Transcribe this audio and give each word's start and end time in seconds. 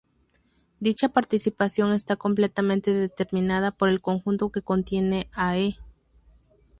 Dicha 0.79 1.09
partición 1.09 1.91
está 1.91 2.15
completamente 2.15 2.91
determinada 2.91 3.69
por 3.69 3.87
el 3.87 4.01
conjunto 4.01 4.51
que 4.51 4.63
contiene 4.63 5.29
a 5.31 5.59
"e". 5.59 5.75